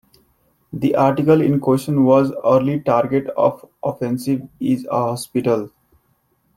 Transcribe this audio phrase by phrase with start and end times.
[0.73, 5.69] The article in question was "Early Target of Offensive Is a Hospital".